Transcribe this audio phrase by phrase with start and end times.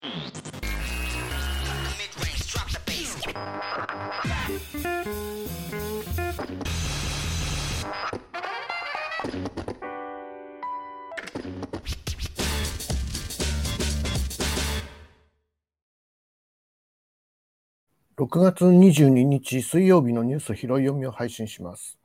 [0.00, 0.06] 6
[18.40, 21.98] 月22日水曜日のニュース拾い読みを配信します。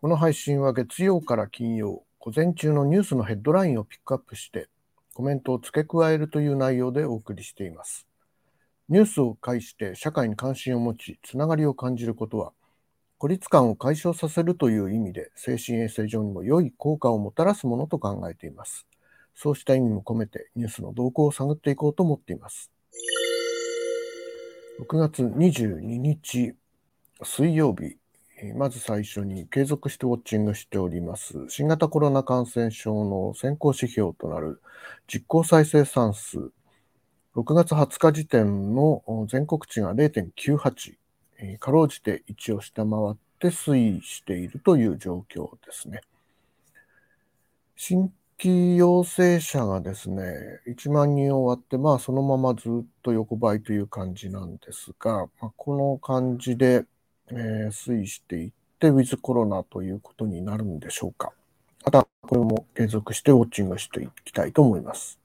[0.00, 4.68] この配信は月曜から金曜、午前中のニュースのヘッドラインをピックアップして
[5.20, 8.06] コメントを付け加えるという内容でお送りしています。
[8.88, 12.54] ニュースを介して社会に関心を持ち、つながりを感じることは、
[13.18, 18.86] 孤立感を解消させるという意味で精神衛生上にも良い効果をもたらすものと考えています。
[19.34, 22.70] そうした意味も込めてニュースの動向を探っていこうと思っています。
[24.80, 26.54] 6月22日
[27.22, 27.98] 水曜日、
[28.54, 31.46] まず最初に継続してウォッチングしております。
[31.48, 34.60] 新型コロナ感染症の先行指標となる
[35.06, 36.50] 実効再生産数。
[37.36, 40.96] 6月20日時点の全国値が0.98
[41.58, 46.00] かろうじて1を下回って推移しているという状況ですね。
[47.76, 50.22] 新規陽性者がですね、
[50.66, 56.84] 1万人終わって、まあそのままずっと横ばいという感じなんですが、まあ、この感じで、
[57.32, 61.32] えー、推移していって、ウィズコロナということになるんでしょうか。
[61.84, 65.18] また、これも継続してウォッチングしていきたいと思います。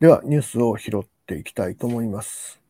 [0.00, 2.60] では、ニュースを拾っていきたいと思います。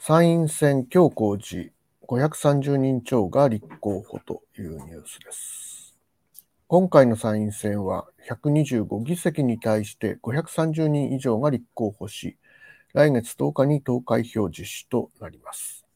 [0.00, 1.72] 参院選強行時、
[2.08, 5.96] 530人超が立候補というニュースです。
[6.66, 12.36] 今回の参院選は125議席に対して530人以上が立候補し、
[12.92, 15.86] 来月10日に投開票実施となります。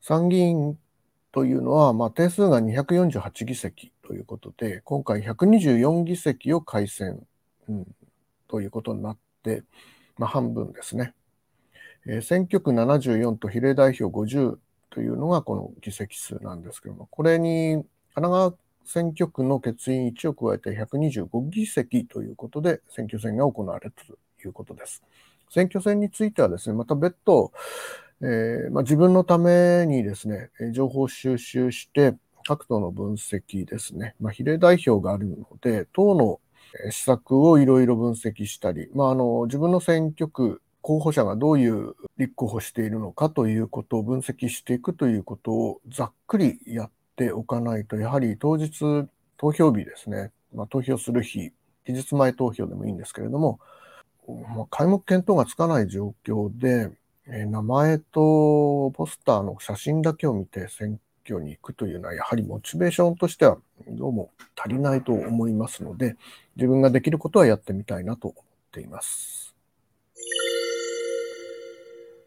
[0.00, 0.78] 参議院
[1.32, 7.26] というのは、まあ、定数が248議席ということで、今回124議席を改選、
[7.68, 7.86] うん、
[8.46, 9.64] ということになって、
[10.16, 11.12] まあ、半分ですね。
[12.06, 14.58] えー、選挙区74と比例代表50
[14.90, 17.84] というのがこの議席数なんですけども、これに
[18.14, 24.16] 神奈川選挙区の欠員1を加えて125議席ということで選挙戦が行われると
[24.46, 25.02] いうことです。
[25.50, 27.52] 選挙戦についてはですね、また別途、
[28.20, 32.14] えー、まあ、自分のためにですね、情報収集して
[32.46, 36.40] 各党の分析ですね、まあ、比例代表があるので、党の
[36.90, 51.50] 施策をいろいろ分析したり、まあ、あの自分の選挙区候補者がどういう立候補しているのかということを分析していくということをざっくりやっておかないと、やはり当日、投票日ですね、まあ、投票する日、
[51.84, 53.58] 期日前投票でもいいんですけれども、
[54.32, 56.90] まあ、開目見当がつかない状況で、
[57.28, 66.16] えー、名前とポスターの写真だけを見て選挙に行くというのは、やはりモチベーションとしてはどうも足りないと思いますので、
[66.56, 69.54] 自分ができることはやってみたいなと思っています。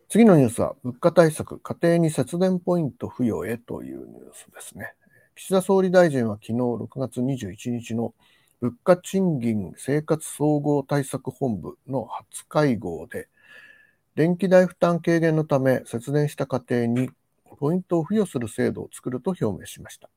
[0.09, 4.93] 次のニュースは、物価対策、家庭に節電ポイント付与へというニュースですね。
[5.35, 8.13] 岸田総理大臣は昨日6月21日の
[8.61, 13.29] 物価賃金生活総合対策本部の初会合で、
[14.15, 17.09] 電気代負担軽減のため節電した家庭に
[17.57, 20.09] ポイントを付与する制度を作ると表明しました。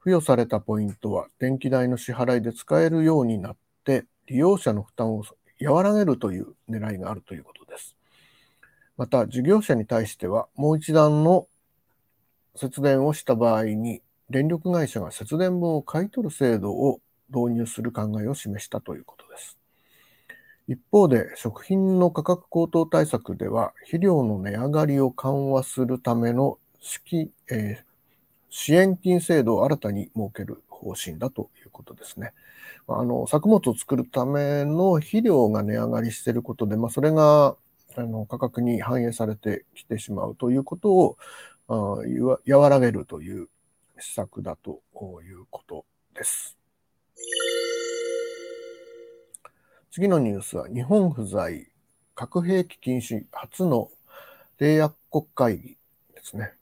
[0.00, 5.24] 付与されたポイントは電気代の支払いで使えるようになって利用者の負担を
[5.62, 7.96] 和らげるという狙いがあるということです。
[8.96, 11.48] また、事業者に対しては、もう一段の
[12.54, 17.00] 節電をした場合に、電力会社が節電分を買い取る制度を
[17.34, 19.58] 導入する考えを示したということです。
[20.66, 26.58] 一方で、食品の価格高騰対策では、肥料の値上がりを緩和するための
[27.50, 27.84] えー、
[28.50, 32.32] 支援金制度を新たに設ける方針だということですね。
[32.86, 37.56] あの作物を作るための肥料が値上がりしていることで、まあ、それが
[37.96, 41.16] あの価格に反映されてきてしまうということを
[41.66, 43.48] 和らげるという
[43.98, 44.82] 施策だと
[45.22, 46.63] いうことです。
[49.90, 51.68] 次のニュースは日本不在
[52.16, 53.90] 核兵器禁止初の
[54.58, 55.76] 締約国会議
[56.12, 56.54] ですね。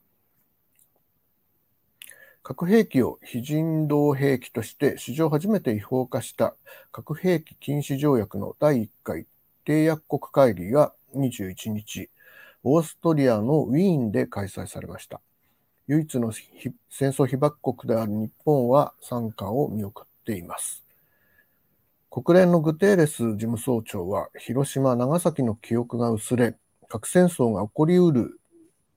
[2.42, 6.54] 核兵器を非人道兵器として史上初めて違法化した
[6.90, 9.26] 核兵器禁止条約の第1回
[9.64, 12.10] 締約国会議が21日、
[12.64, 15.20] オーストリアのウィーンで開催されました。
[15.86, 16.32] 唯一の
[16.90, 20.84] 戦争被爆国である日本は参加を見送っています。
[22.10, 26.56] 国連のグテーレス事務総長は、広島、長崎の記憶が薄れ、
[26.88, 28.38] 核戦争が起こりうる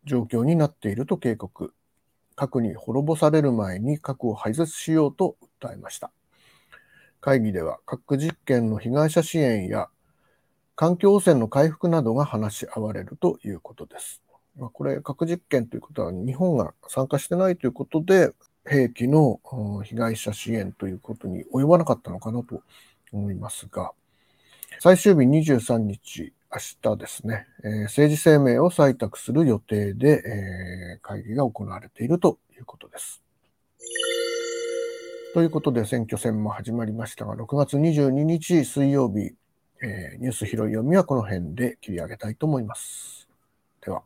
[0.04, 1.74] 状況になっていると警告。
[2.36, 6.12] 核に滅ぼされる前に核を廃絶しようと訴えました。
[7.22, 9.88] 会議では核実験の被害者支援や
[10.76, 14.22] 環境汚染の回復などが話し合われるということです。
[14.58, 18.32] ま、これ、核実験ということは日本が参加してないということで、
[18.68, 19.40] 兵器の
[19.84, 22.62] 被害者支援ということに及ばなかったのかなと
[23.12, 23.92] 思いますが、
[24.80, 33.22] 最終日23日、明日ですね、えー、政治声明を採択する予定で、えー、会議が行われているということです。
[35.34, 39.36] ということで選挙戦も始まりましたが、6月22日水曜日、
[39.84, 43.28] えー、ニュース拾い読みはこの辺で切り上げたいと思います。
[43.82, 44.04] では。